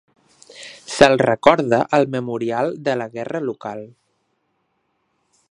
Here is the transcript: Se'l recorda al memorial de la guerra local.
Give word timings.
Se'l 0.93 1.17
recorda 1.23 1.81
al 1.99 2.07
memorial 2.15 2.73
de 2.89 2.97
la 3.03 3.09
guerra 3.19 3.45
local. 3.53 3.87